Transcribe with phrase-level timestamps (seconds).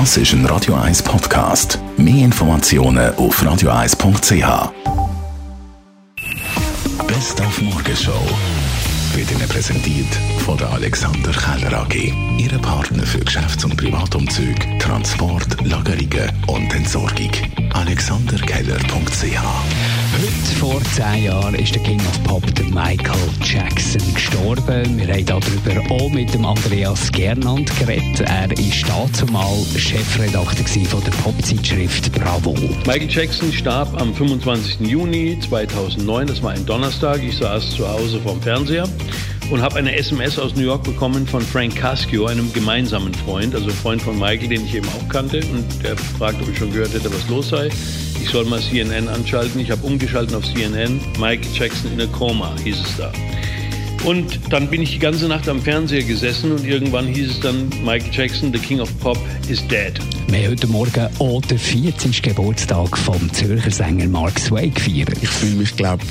[0.00, 1.78] Das ist ein Radio 1 Podcast.
[1.96, 4.72] Mehr Informationen auf radio1.ch.
[7.06, 8.20] Best auf Morgenshow
[9.14, 10.12] wird Ihnen präsentiert
[10.44, 12.12] von der Alexander Keller AG.
[12.38, 17.30] Ihre Partner für Geschäfts- und Privatumzug, Transport, Lagerungen und Entsorgung.
[17.72, 19.38] AlexanderKeller.ch
[20.16, 24.98] Heute vor zehn Jahren ist der King of Pop, der Michael Jackson, gestorben.
[24.98, 28.20] Wir haben darüber auch mit dem Andreas Gernand geredet.
[28.22, 32.56] Er war dazumal Chefredakteur von der Popzeitschrift Bravo.
[32.84, 34.80] Michael Jackson starb am 25.
[34.80, 37.22] Juni 2009, das war ein Donnerstag.
[37.22, 38.88] Ich saß zu Hause vorm Fernseher
[39.50, 43.70] und habe eine SMS aus New York bekommen von Frank Cascio, einem gemeinsamen Freund, also
[43.70, 45.38] Freund von Michael, den ich eben auch kannte.
[45.52, 47.68] Und der fragte, ob ich schon gehört hätte, was los sei.
[48.20, 49.60] Ich soll mal CNN anschalten.
[49.60, 51.00] Ich habe umgeschaltet auf CNN.
[51.20, 53.12] Michael Jackson in a Coma hieß es da.
[54.04, 57.70] Und dann bin ich die ganze Nacht am Fernseher gesessen und irgendwann hieß es dann,
[57.82, 59.18] Michael Jackson, the King of Pop,
[59.48, 59.98] is dead.
[60.28, 62.20] Wir haben heute Morgen auch den 40.
[62.22, 65.14] Geburtstag vom Zürcher Sänger Mark Sway gefeiert.
[65.22, 66.04] Ich fühle mich, glaube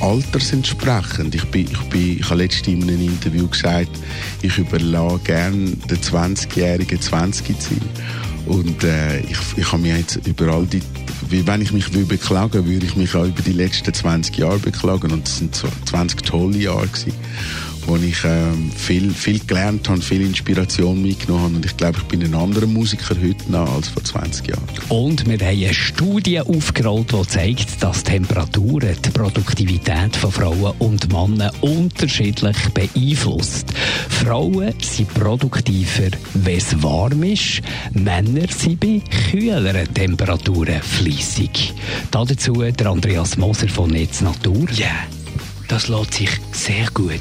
[0.00, 1.34] altersentsprechend.
[1.34, 3.90] Ich, bin, ich, bin, ich habe letztens in einem Interview gesagt,
[4.40, 7.80] ich überlasse gerne den 20-Jährigen 20 sein.
[8.46, 10.82] Und äh, ich, ich habe mich jetzt über all die,
[11.30, 15.12] wenn ich mich will beklagen würde ich mich auch über die letzten 20 Jahre beklagen.
[15.12, 17.12] Und es sind 20 tolle Jahre gewesen
[17.86, 21.56] wo ich ähm, viel, viel gelernt habe, viel Inspiration mitgenommen habe.
[21.56, 24.62] Und ich glaube, ich bin ein anderer Musiker heute noch als vor 20 Jahren.
[24.88, 31.12] Und wir haben eine Studie aufgerollt, die zeigt, dass Temperaturen die Produktivität von Frauen und
[31.12, 33.72] Männern unterschiedlich beeinflusst.
[34.08, 37.62] Frauen sind produktiver, wenn es warm ist.
[37.92, 41.72] Männer sind bei kühleren Temperaturen fließig.
[42.10, 44.68] Dazu der Andreas Moser von Netz Natur.
[44.72, 45.06] Ja, yeah,
[45.68, 47.20] das lässt sich sehr gut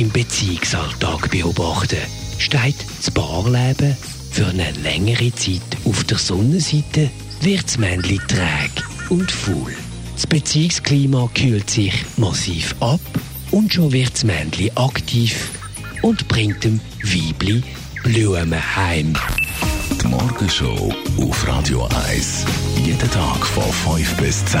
[0.00, 1.98] im Beziehungsalltag beobachten.
[2.38, 3.94] Steht das Paarleben
[4.30, 7.10] für eine längere Zeit auf der Sonnenseite,
[7.42, 9.74] wird das Männchen träge und faul.
[10.14, 13.00] Das Beziehungsklima kühlt sich massiv ab
[13.50, 15.50] und schon wird das Männchen aktiv
[16.00, 17.62] und bringt dem Weibli
[18.02, 19.12] Blumen heim.
[20.02, 22.46] Die Morgenshow auf Radio 1.
[22.86, 24.60] Jeden Tag von 5 bis 10.